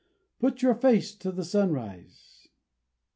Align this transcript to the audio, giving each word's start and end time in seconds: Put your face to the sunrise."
Put 0.39 0.63
your 0.63 0.73
face 0.73 1.13
to 1.17 1.31
the 1.31 1.43
sunrise." 1.45 2.47